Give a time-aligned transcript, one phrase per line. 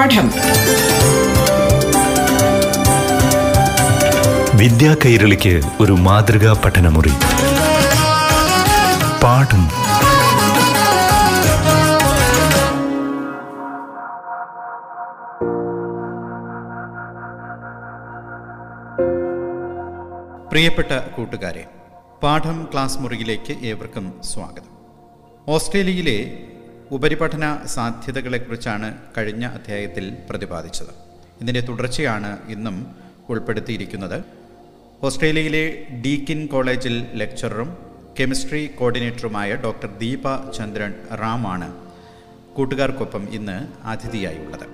[0.00, 0.30] പാഠം.
[4.56, 7.08] വിദ്യാ കൈരളിക്ക് ഒരു മാതൃകാ പഠനമുറി.
[9.22, 9.68] പാഠം.
[20.50, 21.64] പ്രിയപ്പെട്ട കൂട്ടുകാരെ
[22.22, 24.70] പാഠം ക്ലാസ് മുറിയിലേക്ക് ഏവർക്കും സ്വാഗതം.
[25.48, 26.46] ഓസ്ട്രേലിയയിലെ
[26.90, 30.86] ഉപരിപഠന സാധ്യതകളെക്കുറിച്ചാണ് കഴിഞ്ഞ അധ്യായത്തിൽ പ്രതിപാദിച്ചത്.
[31.40, 32.96] ഇതിന്റെ തുടർച്ചയാണ് ഇന്നും
[33.28, 34.24] ഉൾപ്പെടുത്തിയിരിക്കുന്നത്.
[35.02, 37.76] ഓസ്ട്രേലിയയിലെ ഡീക്കിൻ കോളേജിൽ ലെക്ചററും
[38.20, 41.68] കെമിസ്ട്രി കോർഡിനേറ്ററുമായ ഡോക്ടർ ദീപ ചന്ദ്രൻ റാമാണ്
[42.56, 44.66] കൂട്ടുകാർക്കൊപ്പം ഇന്ന് അതിഥിയായുള്ളത്.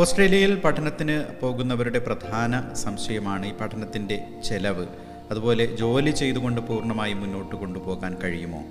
[0.00, 4.86] ഓസ്ട്രേലിയയിൽ പഠനത്തിന് പോകുന്നവരുടെ പ്രധാന സംശയമാണ് ഈ പഠനത്തിന്റെ ചെലവ്.
[5.30, 8.62] അതുപോലെ ജോലി ചെയ്തുകൊണ്ട് പൂർണമായി മുന്നോട്ട് കൊണ്ടുപോകാൻ കഴിയുമോ?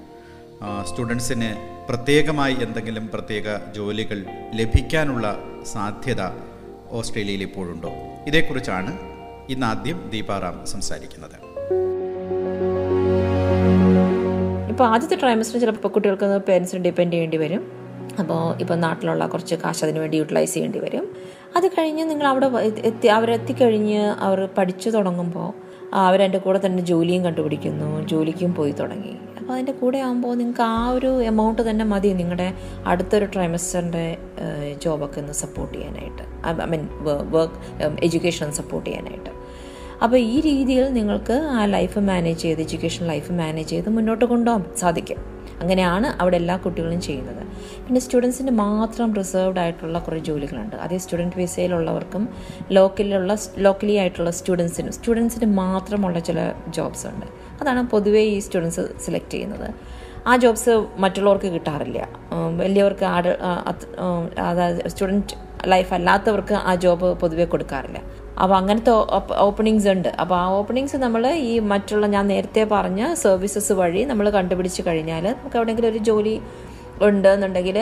[0.87, 1.49] സ്റ്റുഡൻസിന്
[1.89, 3.43] പ്രത്യേകമായി എന്തെങ്കിലും പ്രത്യേക
[3.75, 6.21] ജോലികൾ ലഭിക്കാനുള്ള സാധ്യത
[6.91, 7.91] ഓസ്ട്രേലിയയിൽ ഇപ്പോഴുണ്ടോ?
[8.27, 8.91] ഇതേക്കുറിച്ചാണ്
[9.49, 11.37] ഇന്ന് ആദ്യം ദീപാറാം സംസാരിക്കുന്നത്.
[14.71, 17.71] ഇപ്പോൾ ആദ്യത്തെ ട്രൈമസ്റ്റർ ചിലപ്പോൾ കുട്ടികൾക്ക് പേരൻസിന് ഡിപ്പെൻഡ് ചെയ്യേണ്ടി വരും.
[18.19, 21.15] അപ്പോൾ ഇപ്പോൾ നാട്ടിലുള്ള കുറച്ച് കാശ് അതിന് വേണ്ടി യൂട്ടിലൈസ് ചെയ്യേണ്ടി വരും.
[21.55, 22.47] അത് കഴിഞ്ഞ് നിങ്ങൾ അവിടെ
[22.83, 28.07] എത്തി അവരെത്തിക്കഴിഞ്ഞ് അവർ പഠിച്ചു തുടങ്ങുമ്പോൾ അവരെന്റെ കൂടെ തന്നെ ജോലിയും കണ്ടുപിടിക്കുന്നു.
[28.07, 29.13] ജോലിക്കും പോയി തുടങ്ങി.
[29.39, 32.09] അപ്പോൾ അതിന്റെ കൂടെ ആകുമ്പോൾ നിങ്ങൾക്ക് ആ ഒരു എമൗണ്ട് തന്നെ മതി.
[32.13, 32.53] നിങ്ങളുടെ
[32.85, 34.17] അടുത്തൊരു ട്രൈമസ്റ്ററിന്റെ
[34.83, 36.23] ജോബൊക്കെ ഒന്ന് സപ്പോർട്ട് ചെയ്യാനായിട്ട്.
[36.47, 36.87] I mean
[37.31, 39.29] work education support ചെയ്യാനായിട്ട്.
[40.03, 45.38] അപ്പോൾ ഈ രീതിയിൽ നിങ്ങൾക്ക് ആ ലൈഫ് മാനേജ് ചെയ്ത് എഡ്യൂക്കേഷൻ ലൈഫ് മാനേജ് ചെയ്ത് മുന്നോട്ട് കൊണ്ടുപോകാൻ സാധിക്കും.
[45.61, 47.43] അങ്ങനെയാണ് അവിടെ എല്ലാ കുട്ടികളും ചെയ്യുന്നത്.
[47.85, 50.75] പിന്നെ സ്റ്റുഡൻസിന് മാത്രം റിസർവ്ഡ് ആയിട്ടുള്ള കുറേ ജോലികളുണ്ട്.
[50.85, 52.23] അതേ സ്റ്റുഡന്റ് വിസയിലുള്ളവർക്കും
[52.77, 53.35] ലോക്കലിലുള്ള
[53.65, 56.39] ലോക്കലി ആയിട്ടുള്ള സ്റ്റുഡൻസിനും സ്റ്റുഡൻസിന് മാത്രമുള്ള ചില
[56.77, 57.27] ജോബ്സ് ഉണ്ട്.
[57.61, 59.67] അതാണ് പൊതുവേ ഈ സ്റ്റുഡൻസ് സെലക്ട് ചെയ്യുന്നത്.
[60.29, 61.99] ആ ജോബ്സ് മറ്റുള്ളവർക്ക് കിട്ടാറില്ല.
[62.61, 63.05] വലിയവർക്ക്
[64.49, 65.35] അതായത് സ്റ്റുഡന്റ്
[65.73, 67.99] ലൈഫ് അല്ലാത്തവർക്ക് ആ ജോബ് പൊതുവേ കൊടുക്കാറില്ല.
[68.43, 68.91] അപ്പോൾ അങ്ങനത്തെ
[69.47, 70.09] ഓപ്പണിങ്സ് ഉണ്ട്.
[70.21, 75.57] അപ്പോൾ ആ ഓപ്പണിങ്സ് നമ്മൾ ഈ മറ്റുള്ള ഞാൻ നേരത്തെ പറഞ്ഞ സർവീസസ് വഴി നമ്മൾ കണ്ടുപിടിച്ച് കഴിഞ്ഞാൽ നമുക്ക്
[75.59, 76.35] എവിടെയെങ്കിലും ഒരു ജോലി
[77.07, 77.77] ഉണ്ട് എന്നുണ്ടെങ്കിൽ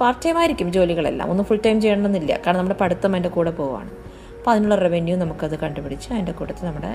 [0.00, 1.26] പാർട്ട് ടൈം ആയിരിക്കും ജോലികളെല്ലാം.
[1.32, 2.32] ഒന്നും ഫുൾ ടൈം ചെയ്യണമെന്നില്ല.
[2.44, 3.90] കാരണം നമ്മുടെ പഠിത്തം അതിന്റെ കൂടെ പോവാണ്.
[4.38, 6.90] അപ്പോൾ അതിനുള്ള റവന്യൂ നമുക്കത് കണ്ടുപിടിച്ച് അതിന്റെ കൂട്ടത്തിൽ നമ്മുടെ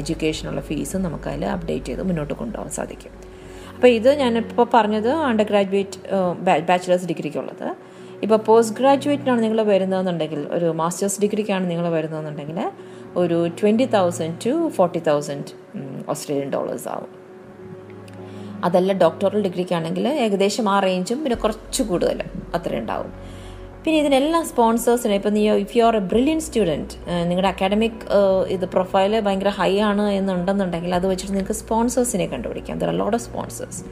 [0.00, 3.12] എഡ്യൂക്കേഷനുള്ള ഫീസും നമുക്കതിൽ അപ്ഡേറ്റ് ചെയ്ത് മുന്നോട്ട് കൊണ്ടുപോകാൻ സാധിക്കും.
[3.74, 5.98] അപ്പോൾ ഇത് ഞാനിപ്പോൾ പറഞ്ഞത് അണ്ടർ ഗ്രാജുവേറ്റ്
[6.68, 7.66] ബാച്ചിലേഴ്സ് ഡിഗ്രിക്കുള്ളത്
[8.26, 12.58] ഇപ്പോൾ പോസ്റ്റ് ഗ്രാജുവേറ്റിനാണ് നിങ്ങൾ വരുന്നതെന്നുണ്ടെങ്കിൽ ഒരു മാസ്റ്റേഴ്സ് ഡിഗ്രിക്കാണ് നിങ്ങൾ വരുന്നതെന്നുണ്ടെങ്കിൽ
[13.22, 15.52] ഒരു twenty thousand to forty thousand
[16.12, 17.12] Australian dollars ആവും.
[18.66, 22.18] അതല്ല ഡോക്ടറൽ ഡിഗ്രിക്കാണെങ്കിൽ ഏകദേശം ആ റേഞ്ചും പിന്നെ കുറച്ച് കൂടുതൽ
[22.56, 23.12] അത്ര ഉണ്ടാവും.
[23.82, 26.94] പിന്നെ ഇതിനെല്ലാം സ്പോൺസേഴ്സിന് ഇപ്പം നീ if you are a brilliant student
[27.28, 28.00] നിങ്ങളുടെ അക്കാഡമിക്
[28.54, 32.78] ഇത് പ്രൊഫൈൽ ഭയങ്കര ഹൈ ആണ് എന്നുണ്ടെന്നുണ്ടെങ്കിൽ അത് വെച്ചിട്ട് നിങ്ങൾക്ക് സ്പോൺസേഴ്സിനെ കണ്ടുപിടിക്കാം.
[32.82, 33.82] ദർ ലോട്ട് ഓഫ് സ്പോൺസേഴ്സ്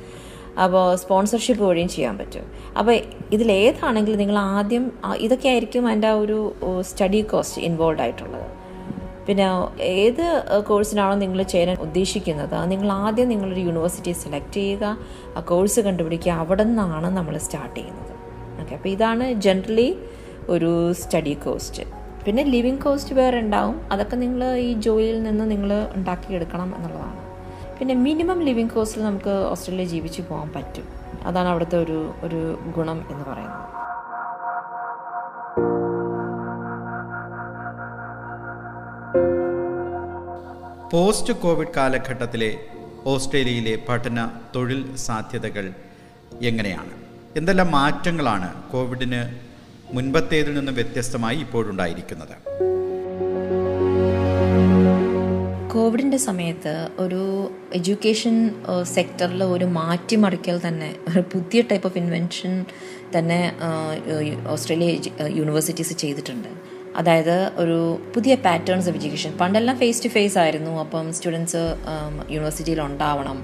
[0.62, 2.44] അപ്പോൾ സ്പോൺസർഷിപ്പ് വഴിയും ചെയ്യാൻ പറ്റും.
[2.78, 2.94] അപ്പോൾ
[3.37, 4.84] ഇതിലേതാണെങ്കിലും നിങ്ങൾ ആദ്യം
[5.26, 6.38] ഇതൊക്കെ ആയിരിക്കും അതിന്റെ ഒരു
[6.91, 8.48] സ്റ്റഡി കോസ്റ്റ് ഇൻവോൾവ് ആയിട്ടുള്ളത്.
[9.26, 9.47] പിന്നെ
[9.81, 10.25] ഏത്
[10.70, 14.84] കോഴ്സിനാണോ നിങ്ങൾ ചേരാൻ ഉദ്ദേശിക്കുന്നത് നിങ്ങൾ ആദ്യം നിങ്ങളൊരു യൂണിവേഴ്സിറ്റി സെലക്ട് ചെയ്യുക
[15.37, 18.14] ആ കോഴ്സ് കണ്ടുപിടിക്കുക അവിടെ നിന്നാണ് നമ്മൾ സ്റ്റാർട്ട് ചെയ്യുന്നത്.
[18.62, 19.88] ഓക്കെ അപ്പോൾ ഇതാണ് ജനറലി
[20.54, 20.72] ഒരു
[21.03, 21.84] സ്റ്റഡി കോസ്റ്റ്
[22.26, 23.76] പിന്നെ ലിവിങ് കോസ്റ്റ് വേറെ ഉണ്ടാവും.
[23.93, 27.23] അതൊക്കെ നിങ്ങൾ ഈ ജോലിയിൽ നിന്ന് നിങ്ങൾ ഉണ്ടാക്കിയെടുക്കണം എന്നുള്ളതാണ്.
[27.84, 30.84] പിന്നെ മിനിമം ലിവിങ് കോസ്റ്റിൽ നമുക്ക് ഓസ്ട്രേലിയ ജീവിച്ചു പോകാൻ പറ്റും.
[31.22, 33.66] അതാണ് അവിടുത്തെ ഒരു ഒരു ഗുണം എന്ന് പറയുന്നത്.
[40.92, 42.60] പോസ്റ്റ് കോവിഡ് കാലഘട്ടത്തിലെ
[43.06, 45.72] ഓസ്ട്രേലിയയിലെ പഠന തൊഴിൽ സാധ്യതകൾ
[46.42, 46.90] എങ്ങനെയാണ്?
[47.36, 49.40] എന്തെല്ലാം മാറ്റങ്ങളാണ് കോവിഡിന്
[49.92, 52.36] മുൻപത്തേതിൽ നിന്ന് വ്യത്യസ്തമായി ഇപ്പോഴുണ്ടായിരിക്കുന്നത്?
[55.74, 57.22] കോവിഡിന്റെ സമയത്ത് ഒരു
[57.74, 58.34] എഡ്യൂക്കേഷൻ
[58.94, 62.52] സെക്ടറിൽ ഒരു മാറ്റിമറിക്കൽ തന്നെ ഒരു പുതിയ ടൈപ്പ് ഓഫ് ഇൻവെൻഷൻ
[63.16, 63.40] തന്നെ
[64.54, 64.90] ഓസ്ട്രേലിയ
[65.38, 66.48] യൂണിവേഴ്സിറ്റീസ് ചെയ്തിട്ടുണ്ട്.
[66.96, 67.78] അതായത് ഒരു
[68.14, 70.72] പുതിയ പാറ്റേൺസ് ഓഫ് എഡ്യൂക്കേഷൻ പണ്ടെല്ലാം ഫേസ് ടു ഫേസ് ആയിരുന്നു.
[70.84, 71.62] അപ്പം സ്റ്റുഡൻസ്
[72.30, 73.38] യൂണിവേഴ്സിറ്റിയിൽ ഉണ്ടാവണം.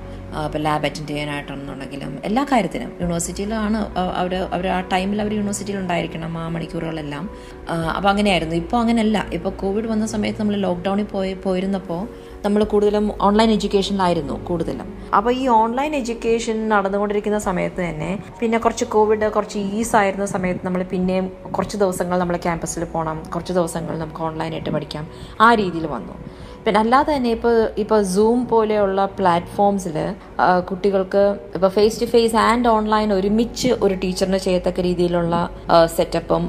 [0.46, 3.78] ഇപ്പോൾ ലാബ് അറ്റൻഡ് ചെയ്യാനായിട്ടാണെന്നുണ്ടെങ്കിലും എല്ലാ കാര്യത്തിനും യൂണിവേഴ്സിറ്റിയിലാണ്
[4.20, 7.25] അവർ അവർ ആ ടൈമിൽ അവർ യൂണിവേഴ്സിറ്റിയിൽ ഉണ്ടായിരിക്കണം ആ മണിക്കൂറുകളെല്ലാം.
[7.96, 8.56] അപ്പോൾ അങ്ങനെയായിരുന്നു.
[8.56, 9.19] ഇപ്പോൾ അങ്ങനെയല്ല.
[9.32, 12.02] ഇപ്പോൾ കോവിഡ് വന്ന സമയത്ത് നമ്മൾ ലോക്ക്ഡൗണിൽ പോയി പോയിരുന്നപ്പോൾ
[12.44, 14.88] നമ്മൾ കൂടുതലും ഓൺലൈൻ എഡ്യൂക്കേഷനിലായിരുന്നു കൂടുതലും.
[15.16, 18.10] അപ്പോൾ ഈ ഓൺലൈൻ എഡ്യൂക്കേഷൻ നടന്നുകൊണ്ടിരിക്കുന്ന സമയത്ത് തന്നെ
[18.40, 23.52] പിന്നെ കുറച്ച് കോവിഡ് കുറച്ച് ഈസ് ആയിരുന്ന സമയത്ത് നമ്മൾ പിന്നെയും കുറച്ച് ദിവസങ്ങൾ നമ്മൾ ക്യാമ്പസിൽ പോകണം കുറച്ച്
[23.52, 25.06] ദിവസങ്ങൾ നമുക്ക് ഓൺലൈനായിട്ട് പഠിക്കാം.
[25.40, 26.16] ആ രീതിയിൽ വന്നു.
[26.64, 29.96] പിന്നെ അല്ലാതെ തന്നെ ഇപ്പോൾ ഇപ്പോൾ സൂം പോലെയുള്ള പ്ലാറ്റ്ഫോംസിൽ
[30.68, 31.22] കുട്ടികൾക്ക്
[31.56, 35.34] ഇപ്പോൾ face to face and online ഒരുമിച്ച് ഒരു ടീച്ചറിന് ചെയ്യത്തക്ക രീതിയിലുള്ള
[35.96, 36.44] സെറ്റപ്പും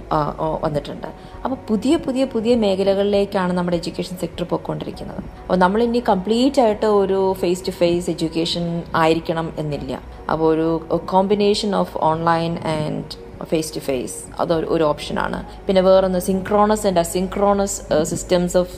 [0.66, 1.10] വന്നിട്ടുണ്ട്.
[1.44, 5.22] അപ്പോൾ പുതിയ പുതിയ പുതിയ മേഖലകളിലേക്കാണ് നമ്മുടെ എഡ്യൂക്കേഷൻ സെക്ടർ പോയിക്കൊണ്ടിരിക്കുന്നത്.
[5.44, 8.66] അപ്പോൾ നമ്മൾ ഇനി കംപ്ലീറ്റ് ആയിട്ട് ഒരു ഫേസ് ടു ഫേസ് എഡ്യൂക്കേഷൻ
[9.04, 9.94] ആയിരിക്കണം എന്നില്ല.
[10.32, 10.70] അപ്പോൾ ഒരു
[11.14, 17.78] combination of online and face to face അത് ഒരു ഓപ്ഷനാണ് പിന്നെ വേറൊന്ന് synchronous and asynchronous
[18.12, 18.76] systems of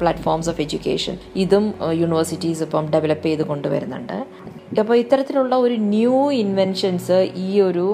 [0.00, 1.66] platforms of education ഇതും
[2.02, 4.18] യൂണിവേഴ്സിറ്റീസ് ഇപ്പം ഡെവലപ്പ് ചെയ്ത് കൊണ്ടുവരുന്നുണ്ട്.
[4.82, 7.84] അപ്പോൾ ഇത്തരത്തിലുള്ള ഒരു ന്യൂ ഇൻവെൻഷൻസ് ഈ ഒരു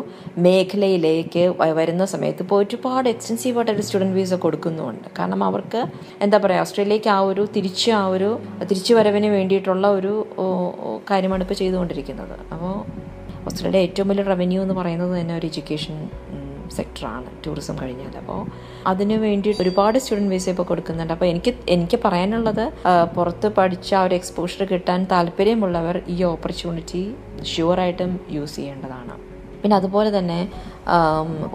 [0.47, 1.43] മേഖലയിലേക്ക്
[1.79, 5.09] വരുന്ന സമയത്ത് ഇപ്പോൾ ഒരുപാട് എക്സ്റ്റൻസീവായിട്ട് സ്റ്റുഡന്റ് വീസ കൊടുക്കുന്നുമുണ്ട്.
[5.19, 5.81] കാരണം അവർക്ക്
[6.27, 8.31] എന്താ പറയുക ഓസ്ട്രേലിയക്ക് ആ ഒരു തിരിച്ച് ആ ഒരു
[8.71, 10.15] തിരിച്ചു വരവിന് വേണ്ടിയിട്ടുള്ള ഒരു
[11.11, 12.35] കാര്യമാണ് ഇപ്പോൾ ചെയ്തുകൊണ്ടിരിക്കുന്നത്.
[12.53, 12.75] അപ്പോൾ
[13.49, 15.97] ഓസ്ട്രേലിയ ഏറ്റവും വലിയ റവന്യൂ എന്ന് പറയുന്നത് തന്നെ ഒരു എഡ്യൂക്കേഷൻ
[16.77, 18.41] സെക്ടറാണ് ടൂറിസം കഴിഞ്ഞാൽ അപ്പോൾ
[18.91, 21.13] അതിനു വേണ്ടി ഒരുപാട് സ്റ്റുഡന്റ് വിസ ഇപ്പോൾ കൊടുക്കുന്നുണ്ട്.
[21.15, 22.65] അപ്പോൾ എനിക്ക് എനിക്ക് പറയാനുള്ളത്
[23.17, 27.03] പുറത്ത് പഠിച്ച ഒരു എക്സ്പോഷർ കിട്ടാൻ താല്പര്യമുള്ളവർ ഈ ഓപ്പർച്യൂണിറ്റി
[27.53, 29.17] ഷുവറായിട്ടും യൂസ് ചെയ്യേണ്ടതാണ്.
[29.63, 30.39] പിന്നെ അതുപോലെ തന്നെ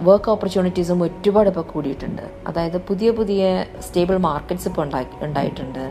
[0.09, 2.25] വർക്ക് ഓപ്പർച്യൂണിറ്റീസും ഒരുപാട് ഇപ്പോൾ കൂടിയിട്ടുണ്ട്.
[2.49, 3.43] അതായത് പുതിയ പുതിയ
[3.85, 5.85] സ്റ്റേബിൾ മാർക്കറ്റ്സ് ഇപ്പോൾ ഉണ്ടായി ഉണ്ടായിട്ടുണ്ട്.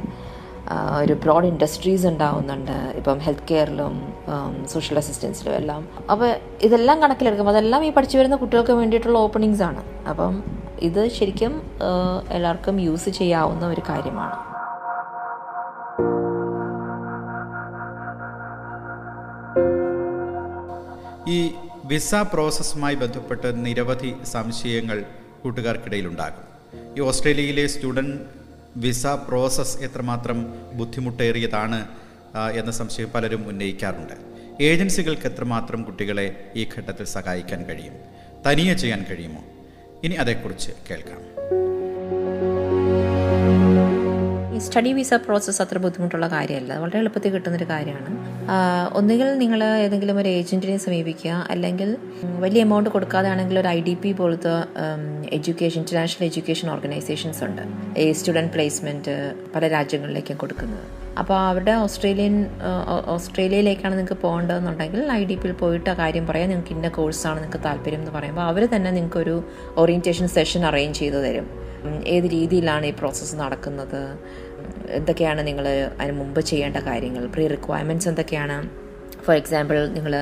[1.01, 2.73] ഒരു ബ്രോഡ് ഇൻഡസ്ട്രീസ് ഉണ്ടാവുന്നുണ്ട്.
[2.73, 3.95] ഇപ്പം ഹെൽത്ത് കെയറിലും
[4.69, 5.89] സോഷ്യൽ അസിസ്റ്റൻസിലും എല്ലാം.
[6.11, 9.83] അപ്പോൾ ഇതെല്ലാം കണക്കിലെടുക്കുമ്പോൾ അതെല്ലാം ഈ പഠിച്ചു വരുന്ന കുട്ടികൾക്ക് വേണ്ടിയിട്ടുള്ള ഓപ്പണിങ്സ് ആണ്.
[10.09, 10.45] അപ്പം
[10.81, 11.71] ഇത് ശരിക്കും
[12.31, 14.37] എല്ലാവർക്കും യൂസ് ചെയ്യാവുന്ന ഒരു കാര്യമാണ്.
[21.31, 21.53] ഈ
[21.85, 25.05] വിസ പ്രോസസ്സുമായി ബന്ധപ്പെട്ട് നിരവധി സംശയങ്ങൾ
[25.43, 26.45] കൂട്ടുകാർക്കിടയിലുണ്ടാകും.
[26.99, 28.44] ഈ ഓസ്ട്രേലിയയിലെ സ്റ്റുഡന്റ്
[28.77, 31.89] വിസ പ്രോസസ് എത്രമാത്രം ബുദ്ധിമുട്ടേറിയതാണ്
[32.55, 34.15] എന്ന സംശയം പലരും ഉന്നയിക്കാറുണ്ട്.
[34.63, 37.95] ഏജൻസികൾക്ക് എത്രമാത്രം കുട്ടികളെ ഈ ഘട്ടത്തിൽ സഹായിക്കാൻ കഴിയും?
[38.47, 39.45] തനിയെ ചെയ്യാൻ കഴിയുമോ?
[40.05, 41.34] ഇനി അതേക്കുറിച്ച് കേൾക്കാം.
[44.55, 46.73] ഈ സ്റ്റഡി വിസ പ്രോസസ്സ് അത്ര ബുദ്ധിമുട്ടുള്ള കാര്യമല്ല.
[46.83, 48.11] വളരെ എളുപ്പത്തിൽ കിട്ടുന്നൊരു കാര്യമാണ്.
[48.99, 51.47] ഒന്നുകിൽ നിങ്ങൾ ഏതെങ്കിലും ഒരു ഏജന്റിനെ സമീപിക്കുക.
[51.51, 51.97] അല്ലെങ്കിൽ
[52.45, 54.53] വലിയ എമൗണ്ട് കൊടുക്കാതെ ആണെങ്കിൽ ഒരു ഐ ഡി പി പോലത്തെ
[55.39, 57.63] എഡ്യൂക്കേഷൻ ഇന്റർനാഷണൽ എഡ്യൂക്കേഷൻ ഓർഗനൈസേഷൻസ് ഉണ്ട്.
[58.01, 59.15] ഈ സ്റ്റുഡന്റ് പ്ലേസ്മെന്റ്
[59.55, 60.87] പല രാജ്യങ്ങളിലേക്കും കൊടുക്കുന്നത്.
[61.19, 62.37] അപ്പോൾ അവരുടെ ഓസ്ട്രേലിയൻ
[63.17, 66.49] ഓസ്ട്രേലിയയിലേക്കാണ് നിങ്ങൾക്ക് പോകേണ്ടതെന്നുണ്ടെങ്കിൽ ഐ ഡി പിയിൽ പോയിട്ട് ആ കാര്യം പറയാം.
[66.49, 69.37] നിങ്ങൾക്ക് ഇന്ന കോഴ്സാണ് നിങ്ങൾക്ക് താല്പര്യം എന്ന് പറയുമ്പോൾ അവർ തന്നെ നിങ്ങൾക്കൊരു
[69.77, 71.47] ഓറിയന്റേഷൻ സെഷൻ അറേഞ്ച് ചെയ്തു തരും.
[72.07, 74.03] ഏത് രീതിയിലാണ് ഈ പ്രോസസ്സ് നടക്കുന്നത്?
[75.01, 75.67] എന്തൊക്കെയാണ് നിങ്ങൾ
[76.01, 77.27] അതിന് മുമ്പ് ചെയ്യേണ്ട കാര്യങ്ങൾ?
[77.37, 78.57] പ്രീ റിക്വയർമെന്റ്സ് എന്തൊക്കെയാണ്?
[79.27, 80.15] ഫോർ എക്സാമ്പിൾ നിങ്ങൾ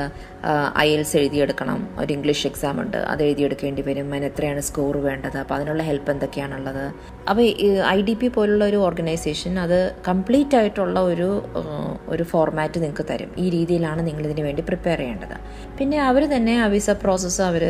[0.82, 1.79] ഐ എൽസ് എഴുതിയെടുക്കണം.
[2.00, 2.99] ഒരു ഇംഗ്ലീഷ് എക്സാം ഉണ്ട്.
[3.12, 4.06] അത് എഴുതിയെടുക്കേണ്ടി വരും.
[4.12, 5.37] അതിന് എത്രയാണ് സ്കോർ വേണ്ടത്?
[5.43, 6.85] അപ്പോൾ അതിനുള്ള ഹെൽപ്പ് എന്തൊക്കെയാണുള്ളത്?
[7.31, 7.43] അപ്പോൾ
[7.94, 9.79] ഐ ഡി പി പോലുള്ള ഒരു ഓർഗനൈസേഷൻ അത്
[10.09, 11.29] കംപ്ലീറ്റ് ആയിട്ടുള്ള ഒരു
[12.08, 13.32] ഒരു ഫോർമാറ്റ് നിങ്ങൾക്ക് തരും.
[13.44, 15.37] ഈ രീതിയിലാണ് നിങ്ങൾ ഇതിന് വേണ്ടി പ്രിപ്പയർ ചെയ്യേണ്ടത്.
[15.81, 17.65] പിന്നെ അവർ തന്നെ ആ വിസ പ്രോസസ്സ് അവർ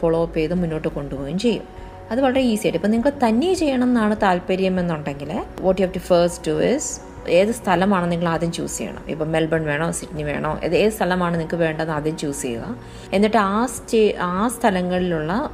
[0.00, 1.66] ഫോളോ അപ്പ് ചെയ്ത് മുന്നോട്ട് കൊണ്ടുപോവുകയും ചെയ്യും.
[2.10, 2.78] അത് വളരെ ഈസി ആയിട്ട്.
[2.78, 5.30] ഇപ്പം നിങ്ങൾ തന്നെ ചെയ്യണം എന്നാണ് താല്പര്യം എന്നുണ്ടെങ്കിൽ
[5.60, 6.90] what you have to first to is
[7.28, 9.04] ഏത് സ്ഥലമാണ് നിങ്ങൾ ആദ്യം ചൂസ് ചെയ്യണം?
[9.08, 10.60] ഇപ്പം മെൽബൺ വേണോ സിഡ്നി വേണോ?
[10.64, 12.76] ഏത് ഏത് സ്ഥലമാണ് നിങ്ങൾക്ക് വേണ്ടതെന്ന് ആദ്യം ചൂസ് ചെയ്യുക.
[13.12, 15.50] എന്നിട്ട് ആ സ്റ്റേ ആ സ്ഥലങ്ങളിലുള്ള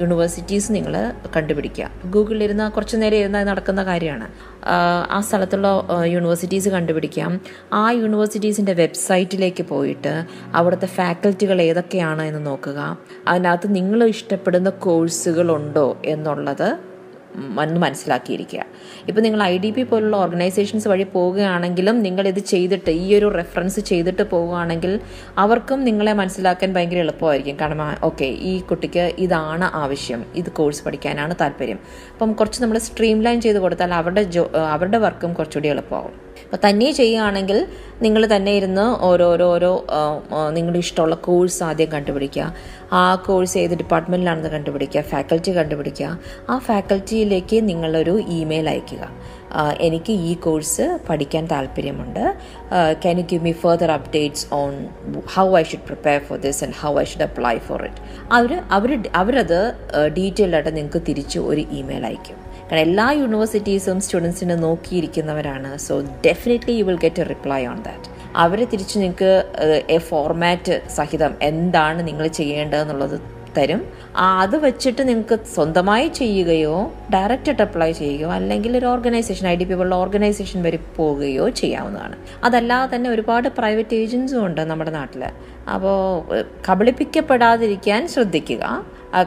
[0.00, 1.90] യൂണിവേഴ്സിറ്റീസ് നിങ്ങൾ കണ്ടുപിടിക്കുക.
[2.04, 4.28] ഗൂഗിളിൽ ഇരുന്ന് കുറച്ച് നേരം ഇരുന്ന് നടക്കുന്ന കാര്യമാണ്.
[5.10, 5.68] ആ സ്ഥലത്തുള്ള
[6.04, 7.40] യൂണിവേഴ്സിറ്റീസ് കണ്ടുപിടിക്കാം.
[7.72, 10.24] ആ യൂണിവേഴ്സിറ്റീസിന്റെ വെബ്സൈറ്റിലേക്ക് പോയിട്ട്
[10.54, 12.98] അവിടുത്തെ ഫാക്കൽറ്റികൾ ഏതൊക്കെയാണ് എന്ന് നോക്കുക.
[13.28, 16.91] അതിനകത്ത് നിങ്ങൾ ഇഷ്ടപ്പെടുന്ന കോഴ്സുകളുണ്ടോ എന്നുള്ളത്
[17.36, 18.64] ഒന്ന് മനസ്സിലാക്കിയിരിക്കുക.
[19.08, 23.80] ഇപ്പോൾ നിങ്ങൾ ഐ ഡി പി പോലുള്ള ഓർഗനൈസേഷൻസ് വഴി പോവുകയാണെങ്കിലും നിങ്ങൾ ഇത് ചെയ്തിട്ട് ഈ ഒരു റെഫറൻസ്
[23.80, 25.00] ചെയ്തിട്ട് പോവുകയാണെങ്കിൽ
[25.38, 27.56] അവർക്കും നിങ്ങളെ മനസ്സിലാക്കാൻ ഭയങ്കര എളുപ്പമായിരിക്കും.
[27.60, 30.24] കാരണം ഓക്കെ ഈ കുട്ടിക്ക് ഇതാണ് ആവശ്യം.
[30.34, 31.78] ഇത് കോഴ്സ് പഠിക്കാനാണ് താല്പര്യം.
[32.12, 36.31] അപ്പം കുറച്ച് നമ്മൾ സ്ട്രീം ലൈൻ ചെയ്ത് കൊടുത്താൽ അവരുടെ ജോ അവരുടെ വർക്കും കുറച്ചുകൂടി എളുപ്പമാവും.
[36.44, 37.58] അപ്പോൾ തന്നെ ചെയ്യുകയാണെങ്കിൽ
[38.04, 39.72] നിങ്ങൾ തന്നെ ഇരുന്ന് ഓരോരോ ഓരോ
[40.56, 42.46] നിങ്ങളുടെ ഇഷ്ടമുള്ള കോഴ്സ് ആദ്യം കണ്ടുപിടിക്കുക.
[42.92, 45.02] ആ കോഴ്സ് ഏത് ഡിപ്പാർട്ട്മെന്റിലാണെന്ന് കണ്ടുപിടിക്കുക.
[45.12, 46.08] ഫാക്കൽറ്റി കണ്ടുപിടിക്കുക.
[46.50, 49.02] ആ ഫാക്കൽറ്റിയിലേക്ക് നിങ്ങളൊരു ഇമെയിൽ അയക്കുക
[49.80, 52.22] എനിക്ക് ഈ കോഴ്സ് പഠിക്കാൻ താല്പര്യമുണ്ട്.
[53.02, 54.72] Can you give me further updates on
[55.34, 58.00] how I should prepare for this and how I should apply for it
[58.32, 59.60] അവർ അവർ അവരത്
[60.18, 62.41] ഡീറ്റെയിൽഡായിട്ട് നിങ്ങൾക്ക് തിരിച്ച് ഒരു ഇമെയിൽ അയക്കും
[62.72, 65.70] കാരണം എല്ലാ യൂണിവേഴ്സിറ്റീസും സ്റ്റുഡൻസിനെ നോക്കിയിരിക്കുന്നവരാണ്.
[65.86, 65.94] So
[66.26, 68.08] definitely you will get a reply on that
[68.42, 69.30] അവരെ തിരിച്ച് നിങ്ങൾക്ക്
[69.96, 73.16] എ ഫോർമാറ്റ് സഹിതം എന്താണ് നിങ്ങൾ ചെയ്യേണ്ടതെന്നുള്ളത്
[73.56, 73.80] തരും.
[74.42, 76.78] അത് വെച്ചിട്ട് നിങ്ങൾക്ക് സ്വന്തമായി ചെയ്യുകയോ
[77.14, 82.16] ഡയറക്റ്റായിട്ട് അപ്ലൈ ചെയ്യുകയോ അല്ലെങ്കിൽ ഒരു ഓർഗനൈസേഷൻ ഐ ഡി പി പോലുള്ള ഓർഗനൈസേഷൻ വരെ പോവുകയോ ചെയ്യാവുന്നതാണ്.
[82.48, 85.24] അതല്ലാതെ തന്നെ ഒരുപാട് പ്രൈവറ്റ് ഏജൻസും ഉണ്ട് നമ്മുടെ നാട്ടിൽ
[85.74, 85.98] അപ്പോൾ
[86.68, 88.64] കബളിപ്പിക്കപ്പെടാതിരിക്കാൻ ശ്രദ്ധിക്കുക.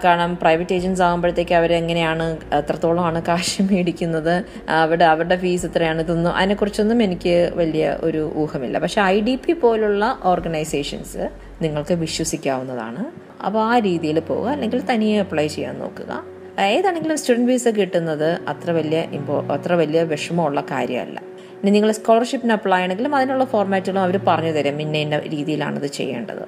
[0.04, 7.52] കാരണം പ്രൈവറ്റ് ഏജൻസ് ആകുമ്പോഴത്തേക്ക് അവരെങ്ങനെയാണ് എത്രത്തോളമാണ് കാശ് മേടിക്കുന്നത് അവിടെ അവരുടെ ഫീസ് എത്രയാണ് ഇതൊന്നും അതിനെക്കുറിച്ചൊന്നും എനിക്ക്
[7.56, 8.80] വലിയ ഒരു ഊഹമില്ല.
[8.80, 11.30] പക്ഷെ ഐ ഡി പി പോലുള്ള ഓർഗനൈസേഷൻസ്
[11.62, 13.04] നിങ്ങൾക്ക് വിശ്വസിക്കാവുന്നതാണ്.
[13.46, 16.24] അപ്പോൾ ആ രീതിയിൽ പോവുക അല്ലെങ്കിൽ തനിയെ അപ്ലൈ ചെയ്യാൻ നോക്കുക.
[16.60, 21.20] ഏതാണെങ്കിലും സ്റ്റുഡന്റ് വിസ കിട്ടുന്നത് അത്ര വലിയ ഇമ്പോ അത്ര വലിയ വിഷമമുള്ള കാര്യമല്ല.
[21.62, 26.46] ഇനി നിങ്ങൾ സ്കോളർഷിപ്പിന് അപ്ലൈ ആണെങ്കിലും അതിനുള്ള ഫോർമാറ്റുകളും അവർ പറഞ്ഞു തരും ഇന്ന ഇന്ന രീതിയിലാണ് ഇത് ചെയ്യേണ്ടത്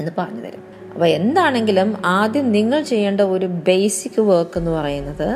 [0.00, 0.73] എന്ന് പറഞ്ഞു തരും.
[0.94, 5.28] അപ്പോൾ എന്താണെങ്കിലും ആദ്യം നിങ്ങൾ ചെയ്യേണ്ട ഒരു ബേസിക് വർക്ക് എന്ന് പറയുന്നത്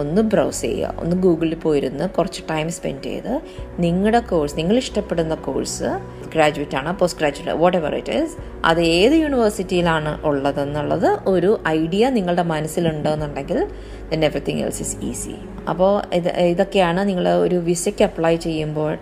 [0.00, 0.94] ഒന്ന് ബ്രൗസ് ചെയ്യുക.
[1.02, 3.30] ഒന്ന് ഗൂഗിളിൽ പോയിരുന്ന് കുറച്ച് ടൈം സ്പെൻഡ് ചെയ്ത്
[3.78, 5.90] നിങ്ങളുടെ കോഴ്സ് നിങ്ങൾ ഇഷ്ടപ്പെടുന്ന കോഴ്സ്
[6.34, 13.66] ഗ്രാജുവേറ്റ് ആണ് post graduate whatever it is അത് ഏത് യൂണിവേഴ്സിറ്റിയിലാണ് ഉള്ളതെന്നുള്ളത് ഒരു ഐഡിയ നിങ്ങളുടെ മനസ്സിലുണ്ടെന്നുണ്ടെങ്കിൽ
[14.10, 15.36] then everything else is easy
[15.68, 18.92] അപ്പോൾ ഇത് ഇതൊക്കെയാണ് നിങ്ങൾ ഒരു വിസയ്ക്ക് അപ്ലൈ ചെയ്യുമ്പോൾ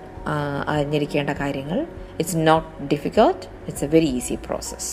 [0.68, 1.86] അറിഞ്ഞിരിക്കേണ്ട കാര്യങ്ങൾ.
[2.20, 4.92] It's not difficult it's a very easy process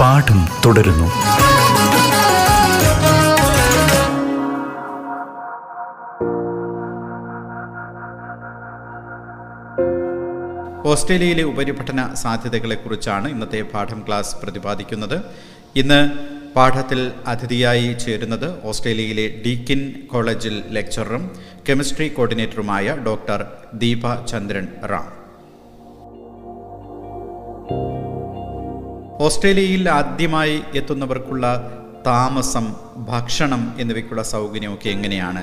[0.00, 1.06] പാഠം തുടരുന്നു.
[10.90, 15.22] ഓസ്ട്രേലിയയിലെ ഉപരിപഠന സാധ്യതകളെക്കുറിച്ചാണ് ഇന്നത്തെ പാഠം ക്ലാസ് പ്രതിപാദിക്കുന്നത്.
[15.76, 16.00] ഇന്ന്
[16.56, 21.30] പാഠത്തിൽ അതിഥിയായി ചേരുന്നത് ഓസ്ട്രേലിയയിലെ ഡീക്കിൻ കോളേജിൽ ലെക്ചററും
[21.68, 25.25] കെമിസ്ട്രി കോർഡിനേറ്ററുമായ ഡോക്ടർ ദീപ ചന്ദ്രൻ റാം.
[29.20, 31.44] ഓസ്ട്രേലിയയിൽ ആദ്യമായി എത്തുന്നവർക്കുള്ള
[32.06, 35.42] താമസം ഭക്ഷണം എന്നിവയ്ക്കുള്ള സൗകര്യമൊക്കെ എങ്ങനെയാണ്?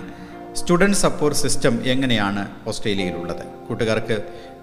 [0.55, 3.45] സ്റ്റുഡന്റ് സപ്പോർട്ട് സിസ്റ്റം എങ്ങനെയാണ് ഓസ്ട്രേലിയയിലുള്ളത്?
[3.67, 4.17] കൂട്ടുകാർക്ക്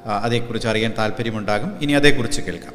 [0.07, 1.73] അതേക്കുറിച്ച് അറിയാൻ താല്പര്യമുണ്ടാകും.
[1.83, 2.75] ഇനി അതേക്കുറിച്ച് കേൾക്കാം.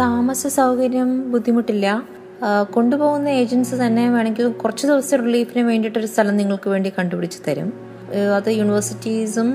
[0.00, 2.02] താമസ സൗകര്യം ബുദ്ധിമുട്ടില്ല.
[2.70, 7.93] കൊണ്ടുപോകുന്ന ഏജൻസി തന്നെ വേണമെങ്കിൽ കുറച്ച് ദിവസം റിലീഫിന് വേണ്ടിയിട്ടൊരു സ്ഥലം നിങ്ങൾക്ക് വേണ്ടി കണ്ടുപിടിച്ച് തരും.
[8.36, 9.48] അത് യൂണിവേഴ്സിറ്റീസും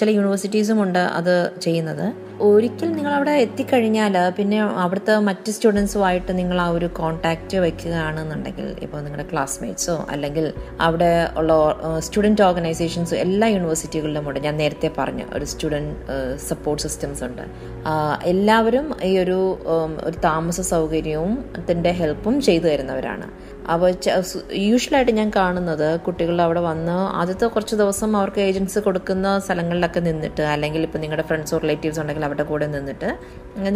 [0.00, 2.06] ചില യൂണിവേഴ്സിറ്റീസും ഉണ്ട് അത് ചെയ്യുന്നത്.
[2.40, 9.26] ഒരിക്കൽ നിങ്ങൾ അവിടെ എത്തിക്കഴിഞ്ഞാൽ പിന്നെ അവിടുത്തെ മറ്റ് സ്റ്റുഡൻസുമായിട്ട് നിങ്ങൾ ആ ഒരു കോണ്ടാക്റ്റ് വെക്കുകയാണെന്നുണ്ടെങ്കിൽ ഇപ്പോൾ നിങ്ങളുടെ
[9.32, 10.46] ക്ലാസ്മേറ്റ്സോ അല്ലെങ്കിൽ
[10.80, 11.52] അവിടെ ഉള്ള
[11.98, 14.40] സ്റ്റുഡന്റ് ഓർഗനൈസേഷൻസോ എല്ലാ യൂണിവേഴ്സിറ്റികളിലും ഉണ്ട്.
[14.40, 15.94] ഞാൻ നേരത്തെ പറഞ്ഞു ഒരു സ്റ്റുഡന്റ്
[16.48, 17.44] സപ്പോർട്ട് സിസ്റ്റംസ് ഉണ്ട്.
[18.24, 19.38] എല്ലാവരും ഈ ഒരു
[20.08, 23.28] ഒരു താമസ സൗകര്യവും അതിന്റെ ഹെൽപ്പും ചെയ്തു തരുന്നവരാണ്.
[23.72, 23.88] അപ്പോൾ
[24.66, 30.82] യൂഷ്വലായിട്ട് ഞാൻ കാണുന്നത് കുട്ടികൾ അവിടെ വന്ന് ആദ്യത്തെ കുറച്ച് ദിവസം അവർക്ക് ഏജൻസി കൊടുക്കുന്ന സ്ഥലങ്ങളിലൊക്കെ നിന്നിട്ട് അല്ലെങ്കിൽ
[30.88, 33.10] ഇപ്പോൾ നിങ്ങളുടെ ഫ്രണ്ട്സോ റിലേറ്റീവ്സ് ഉണ്ടെങ്കിൽ അവരുടെ കൂടെ നിന്നിട്ട്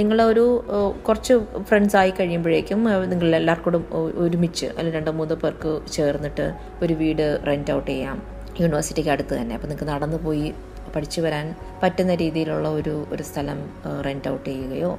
[0.00, 0.46] നിങ്ങളൊരു
[1.08, 1.36] കുറച്ച്
[1.70, 2.82] ഫ്രണ്ട്സ് ആയി കഴിയുമ്പോഴേക്കും
[3.12, 3.86] നിങ്ങൾ എല്ലാവർക്കും
[4.24, 6.46] ഒരുമിച്ച് അല്ലെങ്കിൽ രണ്ടോ മൂന്നോ പേർക്ക് ചേർന്നിട്ട്
[6.82, 8.18] ഒരു വീട് റെന്റ് ഔട്ട് ചെയ്യാം.
[8.60, 9.54] യൂണിവേഴ്സിറ്റിക്ക് അടുത്ത് തന്നെ.
[9.56, 10.46] അപ്പോൾ നിങ്ങൾക്ക് നടന്നു പോയി
[10.94, 11.46] പഠിച്ചു വരാൻ
[11.82, 13.58] പറ്റുന്ന രീതിയിലുള്ള ഒരു ഒരു സ്ഥലം
[14.06, 14.92] റെന്റ് ഔട്ട് ചെയ്യുകയോ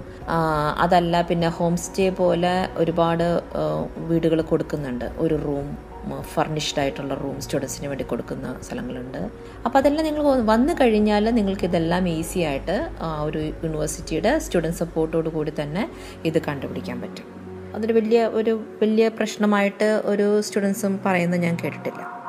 [0.86, 3.28] അതല്ല പിന്നെ ഹോം സ്റ്റേ പോലെ ഒരുപാട്
[4.10, 5.08] വീടുകൾ കൊടുക്കുന്നുണ്ട്.
[5.18, 5.92] ഒരു റൂം
[6.34, 9.20] ഫർണിഷ്ഡ് ആയിട്ടുള്ള റൂം സ്റ്റുഡൻസിന് വേണ്ടി കൊടുക്കുന്ന സ്ഥലങ്ങളുണ്ട്.
[9.66, 10.24] അപ്പോൾ അതെല്ലാം നിങ്ങൾ
[10.54, 12.78] വന്നു കഴിഞ്ഞാൽ നിങ്ങൾക്ക് ഇതെല്ലാം ഈസി ആയിട്ട്
[13.28, 15.84] ഒരു യൂണിവേഴ്സിറ്റിയുടെ സ്റ്റുഡന്റ് സപ്പോർട്ടോട് കൂടി തന്നെ
[16.26, 17.28] ഇത് കണ്ടുപിടിക്കാൻ പറ്റും.
[17.76, 22.21] അതൊരു വലിയ ഒരു വലിയ പ്രശ്നമായിട്ട് ഒരു സ്റ്റുഡൻസും പറയുന്നത് ഞാൻ കേട്ടിട്ടില്ല.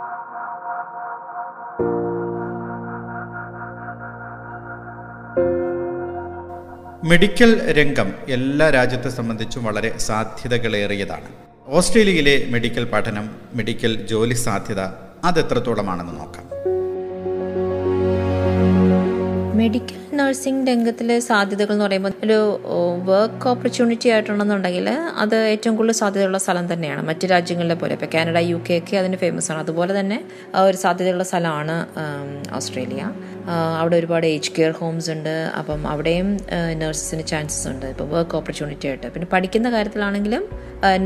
[7.13, 11.29] മെഡിക്കൽ രംഗം എല്ലാ രാജ്യത്തെ സംബന്ധിച്ചും വളരെ സാധ്യതകളേറിയതാണ്.
[11.67, 14.81] ഓസ്ട്രേലിയയിലെ മെഡിക്കൽ പഠനം മെഡിക്കൽ ജോലി സാധ്യത
[15.25, 16.52] അതെത്രത്തോളമാണെന്ന് നോക്കാം.
[19.63, 22.39] മെഡിക്കൽ നഴ്സിംഗ് രംഗത്തിലെ സാധ്യതകൾ എന്ന് പറയുമ്പോൾ ഒരു
[23.09, 24.87] വർക്ക് ഓപ്പർച്യൂണിറ്റി ആയിട്ടുണ്ടെന്നുണ്ടെങ്കിൽ
[25.23, 27.03] അത് ഏറ്റവും കൂടുതൽ സാധ്യതയുള്ള സ്ഥലം തന്നെയാണ്.
[27.09, 29.61] മറ്റ് രാജ്യങ്ങളിലെ പോലെ ഇപ്പോൾ കാനഡ യു കെ ഒക്കെ അതിന് ഫേമസ് ആണ്.
[29.65, 30.19] അതുപോലെ തന്നെ
[30.65, 31.77] ഒരു സാധ്യതയുള്ള സ്ഥലമാണ്
[32.59, 33.03] ഓസ്ട്രേലിയ.
[33.81, 35.35] അവിടെ ഒരുപാട് ഏജ് കെയർ ഹോംസ് ഉണ്ട്.
[35.61, 36.29] അപ്പം അവിടെയും
[36.83, 37.87] നഴ്സസിന് ചാൻസസ് ഉണ്ട്.
[37.95, 39.09] ഇപ്പോൾ വർക്ക് ഓപ്പർച്യൂണിറ്റി ആയിട്ട്.
[39.15, 40.45] പിന്നെ പഠിക്കുന്ന കാര്യത്തിലാണെങ്കിലും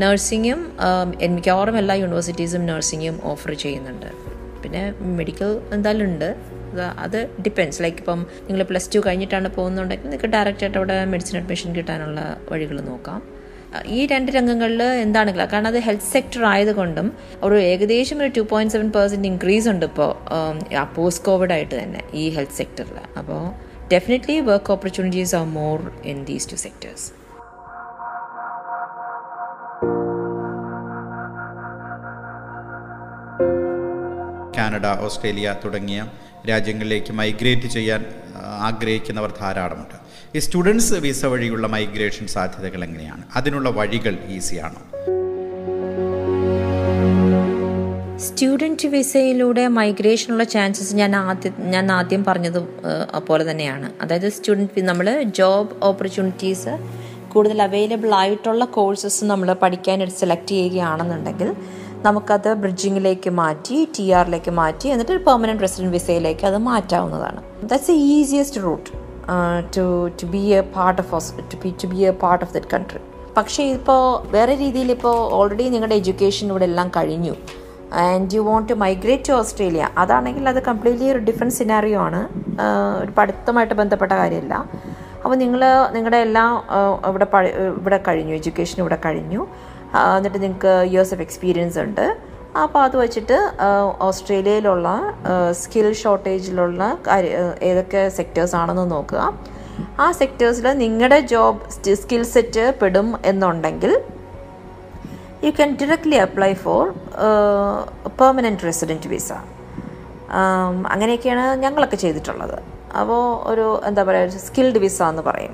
[0.03, 0.61] നഴ്സിങ്ങും
[1.37, 4.11] മിക്കവാറും എല്ലാ യൂണിവേഴ്സിറ്റീസും നഴ്സിങ്ങും ഓഫർ ചെയ്യുന്നുണ്ട്.
[4.63, 4.83] പിന്നെ
[5.19, 6.29] മെഡിക്കൽ എന്തായാലും ഉണ്ട്.
[6.77, 11.75] അത് അത് ഡിപ്പെൻസ് ലൈക്ക് ഇപ്പം നിങ്ങൾ പ്ലസ് ടു കഴിഞ്ഞിട്ടാണ് പോകുന്നുണ്ടെങ്കിൽ നിങ്ങൾക്ക് ഡയറക്റ്റായിട്ട് അവിടെ മെഡിസിൻ അഡ്മിഷൻ
[11.75, 13.19] കിട്ടാനുള്ള വഴികൾ നോക്കാം.
[13.95, 17.07] ഈ രണ്ട് രംഗങ്ങളിൽ എന്താണെങ്കിലും കാരണം അത് ഹെൽത്ത് സെക്ടർ ആയതുകൊണ്ടും
[17.43, 20.11] ഒരു ഏകദേശം ഒരു two point seven percent increase ഉണ്ട് ഇപ്പോൾ
[20.95, 23.41] പോസ്റ്റ് കോവിഡ് ആയിട്ട് തന്നെ ഈ ഹെൽത്ത് സെക്ടറിൽ അപ്പോൾ
[23.93, 27.07] definitely work opportunities are more in these two sectors
[34.67, 36.07] Canada Australia തുടങ്ങിയ
[36.49, 38.05] രാജ്യങ്ങളിലേക്ക് മൈഗ്രേറ്റ് ചെയ്യാൻ
[38.61, 39.95] ആഗ്രഹിക്കുന്നവർ ധാരാളമുണ്ട്.
[40.35, 43.23] ഈ സ്റ്റുഡൻസ് വിസ വഴിയുള്ള മൈഗ്രേഷൻ സാധ്യതകൾ എങ്ങനെയാണ്?
[43.35, 44.81] അതിനുള്ള വഴികൾ ഈസിയാണോ?
[48.17, 52.59] സ്റ്റുഡന്റ് വിസയിലൂടെ മൈഗ്രേഷനുള്ള ചാൻസസ് ഞാൻ ആദ്യം ഞാൻ ആദ്യം പറഞ്ഞത്
[53.27, 53.93] പോലെ തന്നെയാണ്.
[54.01, 56.77] അതായത് സ്റ്റുഡന്റ് നമ്മൾ ജോബ് ഓപ്പർച്യൂണിറ്റീസ്
[57.29, 61.55] കൂടുതൽ അവൈലബിൾ ആയിട്ടുള്ള കോഴ്സസ് നമ്മൾ പഠിക്കാനായിട്ട് സെലക്ട് ചെയ്യുകയാണെന്നുണ്ടെങ്കിൽ
[62.07, 67.39] നമുക്കത് ബ്രിഡ്ജിങ്ങിലേക്ക് മാറ്റി ടി ആറിലേക്ക് മാറ്റി എന്നിട്ട് ഒരു പെർമനന്റ് റെസിഡന്റ് വിസയിലേക്ക് അത് മാറ്റാവുന്നതാണ്.
[67.69, 68.89] That's a easiest route
[69.75, 69.85] to
[70.19, 73.01] to be a part of to be to be a part of that country
[73.37, 74.01] പക്ഷേ ഇപ്പോൾ
[74.35, 77.33] വേറെ രീതിയിൽ ഇപ്പോൾ ഓൾറെഡി നിങ്ങളുടെ എഡ്യൂക്കേഷൻ ഇവിടെ എല്ലാം കഴിഞ്ഞു.
[78.05, 82.21] And you want to migrate to Australia അതാണെങ്കിൽ അത് കംപ്ലീറ്റ്ലി ഒരു ഡിഫറെന്റ് സിനാറിയോ ആണ്.
[83.03, 84.55] ഒരു പഠിത്തമായിട്ട് ബന്ധപ്പെട്ട കാര്യമല്ല.
[85.23, 85.61] അപ്പോൾ നിങ്ങൾ
[85.95, 86.49] നിങ്ങളുടെ എല്ലാം
[87.09, 87.27] ഇവിടെ
[87.79, 89.41] ഇവിടെ കഴിഞ്ഞു എഡ്യൂക്കേഷൻ ഇവിടെ കഴിഞ്ഞു.
[90.17, 92.05] എന്നിട്ട് നിങ്ങൾക്ക് ഇയേഴ്സ് ഓഫ് എക്സ്പീരിയൻസ് ഉണ്ട്.
[92.63, 93.37] അപ്പോൾ അത് വെച്ചിട്ട്
[94.07, 94.87] ഓസ്ട്രേലിയയിലുള്ള
[95.61, 97.31] സ്കിൽ ഷോർട്ടേജിലുള്ള കാര്യ
[97.69, 99.21] ഏതൊക്കെ സെക്ടേഴ്സ് ആണെന്ന് നോക്കുക.
[100.03, 101.59] ആ സെക്ടേഴ്സിൽ നിങ്ങളുടെ ജോബ്
[102.03, 103.93] സ്കിൽ സെറ്റ് പെടും എന്നുണ്ടെങ്കിൽ
[105.45, 106.83] you can directly apply for
[108.21, 109.31] permanent resident visa
[110.93, 112.57] അങ്ങനെയൊക്കെയാണ് ഞങ്ങളൊക്കെ ചെയ്തിട്ടുള്ളത്.
[112.99, 115.53] അപ്പോൾ ഒരു എന്താ പറയുക സ്കിൽഡ് വിസ എന്ന് പറയും.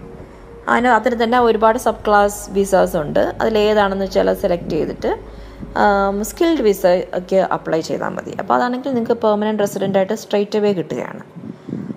[0.72, 3.24] അതിന് അതിന് തന്നെ ഒരുപാട് സബ് ക്ലാസ് വിസാസ് ഉണ്ട്.
[3.42, 5.12] അതിലേതാണെന്ന് വെച്ചാൽ സെലക്ട് ചെയ്തിട്ട്
[6.30, 6.86] സ്കിൽഡ് വിസ
[7.20, 8.34] ഒക്കെ അപ്ലൈ ചെയ്താൽ മതി.
[8.42, 11.24] അപ്പോൾ അതാണെങ്കിൽ നിങ്ങൾക്ക് പെർമനന്റ് റെസിഡന്റ് ആയിട്ട് സ്ട്രൈറ്റ് അവേ കിട്ടുകയാണ്.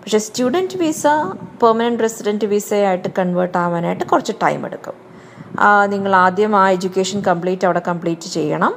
[0.03, 1.07] പക്ഷേ സ്റ്റുഡന്റ് വിസ
[1.63, 4.97] പെർമനന്റ് റെസിഡന്റ് വിസയായിട്ട് കൺവേർട്ട് ആവാനായിട്ട് കുറച്ച് ടൈം എടുക്കും.
[5.93, 8.73] നിങ്ങൾ ആദ്യം ആ എഡ്യൂക്കേഷൻ കംപ്ലീറ്റ് അവിടെ കംപ്ലീറ്റ് ചെയ്യണം.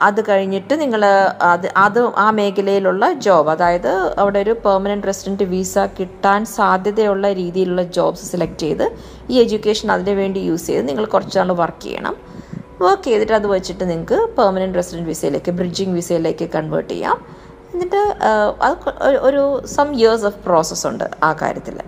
[0.00, 1.04] അത് കഴിഞ്ഞിട്ട് നിങ്ങൾ
[1.42, 8.30] അത് അത് ആ മേഖലയിലുള്ള ജോബ് അതായത് അവിടെ ഒരു പെർമനന്റ് റെസിഡന്റ് വിസ കിട്ടാൻ സാധ്യതയുള്ള രീതിയിലുള്ള ജോബ്സ്
[8.32, 8.92] സെലക്ട് ചെയ്ത്
[9.30, 12.16] ഈ എഡ്യൂക്കേഷൻ അതിന് വേണ്ടി യൂസ് ചെയ്ത് നിങ്ങൾ കുറച്ച് നാൾ വർക്ക് ചെയ്യണം.
[12.80, 17.18] വർക്ക് ചെയ്തിട്ട് അത് വെച്ചിട്ട് നിങ്ങൾക്ക് പെർമനന്റ് റെസിഡന്റ് വിസയിലേക്ക് ബ്രിഡ്ജിങ് വിസയിലേക്ക് കൺവേർട്ട് ചെയ്യാം.
[17.74, 18.02] എന്നിട്ട്
[18.62, 18.76] അത്
[19.20, 21.78] ഒരു സം ഇയേഴ്സ് ഓഫ് പ്രോസസ്സുണ്ട് ആ കാര്യത്തിൽ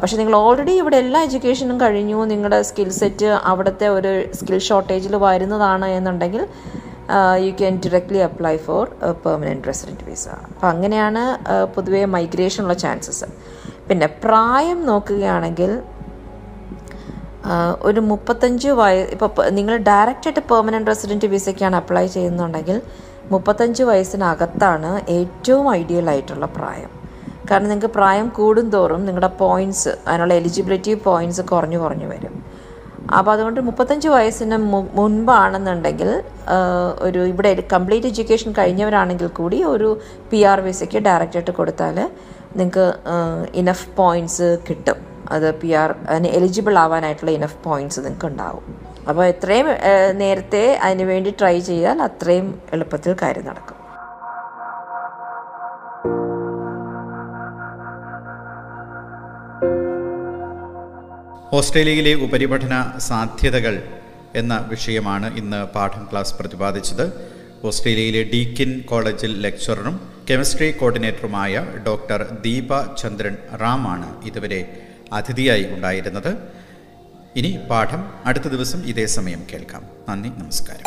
[0.00, 2.18] പക്ഷേ നിങ്ങൾ ഓൾറെഡി ഇവിടെ എല്ലാ എഡ്യൂക്കേഷനും കഴിഞ്ഞു.
[2.32, 6.42] നിങ്ങളുടെ സ്കിൽ സെറ്റ് അവിടുത്തെ ഒരു സ്കിൽ ഷോർട്ടേജിൽ വരുന്നതാണ് എന്നുണ്ടെങ്കിൽ
[7.44, 8.84] you can directly apply for
[9.24, 11.22] permanent resident visa അപ്പം അങ്ങനെയാണ്
[11.76, 13.28] പൊതുവേ മൈഗ്രേഷനുള്ള ചാൻസസ്
[13.88, 15.72] പിന്നെ പ്രായം നോക്കുകയാണെങ്കിൽ
[17.88, 22.78] ഒരു മുപ്പത്തഞ്ച് വയ ഇപ്പോൾ നിങ്ങൾ ഡയറക്റ്റായിട്ട് പെർമനന്റ് റെസിഡന്റ് വിസയ്ക്കാണ് അപ്ലൈ ചെയ്യുന്നുണ്ടെങ്കിൽ
[23.34, 26.92] മുപ്പത്തഞ്ച് വയസ്സിനകത്താണ് ഏറ്റവും ഐഡിയൽ ആയിട്ടുള്ള പ്രായം.
[27.50, 32.34] കാരണം നിങ്ങൾക്ക് പ്രായം കൂടും തോറും നിങ്ങളുടെ പോയിന്റ്സ് അതിനുള്ള എലിജിബിലിറ്റി പോയിന്റ്സ് കുറഞ്ഞു കുറഞ്ഞു വരും.
[33.18, 34.56] അപ്പോൾ അതുകൊണ്ട് മുപ്പത്തഞ്ച് വയസ്സിന്
[34.98, 36.10] മുൻപാണെന്നുണ്ടെങ്കിൽ
[37.06, 39.88] ഒരു ഇവിടെ കംപ്ലീറ്റ് എഡ്യൂക്കേഷൻ കഴിഞ്ഞവരാണെങ്കിൽ കൂടി ഒരു
[40.30, 41.98] പി ആർ വിസയ്ക്ക് ഡയറക്റ്റായിട്ട് കൊടുത്താൽ
[42.60, 42.86] നിങ്ങൾക്ക്
[43.62, 45.00] ഇനഫ് പോയിന്റ്സ് കിട്ടും.
[45.34, 48.64] അത് പി ആർ അതിന് എലിജിബിൾ ആവാനായിട്ടുള്ള ഇനഫ് പോയിന്റ്സ് നിങ്ങൾക്ക് ഉണ്ടാവും.
[49.08, 49.68] അപ്പോൾ എത്രയും
[50.22, 53.79] നേരത്തെ അതിന് വേണ്ടി ട്രൈ ചെയ്താൽ അത്രയും എളുപ്പത്തിൽ കാര്യം നടക്കും.
[61.52, 63.82] ഓസ്ട്രേലിയയിലെ ഉപരിപഠന സാധ്യതകൾ
[64.34, 67.12] എന്ന വിഷയമാണ് ഇന്ന് പാഠം ക്ലാസ് പ്രതിപാദിച്ചത്.
[67.64, 74.82] ഓസ്ട്രേലിയയിലെ ഡീക്കിൻ കോളേജിൽ ലെക്ചററും കെമിസ്ട്രി കോർഡിനേറ്ററുമായ ഡോക്ടർ ദീപ ചന്ദ്രൻ റാമാണ് ഇതുവരെ
[75.12, 76.36] അതിഥിയായി ഉണ്ടായിരുന്നത്.
[77.36, 79.82] ഇനി പാഠം അടുത്ത ദിവസം ഇതേ സമയം കേൾക്കാം.
[80.08, 80.86] നന്ദി നമസ്കാരം.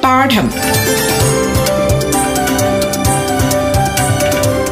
[0.00, 0.52] പാഠം.